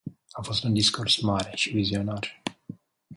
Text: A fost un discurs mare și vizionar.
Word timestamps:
A 0.39 0.43
fost 0.43 0.63
un 0.63 0.73
discurs 0.73 1.21
mare 1.21 1.51
și 1.55 1.69
vizionar. 1.73 2.41